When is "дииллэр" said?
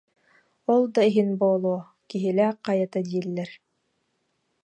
3.07-3.49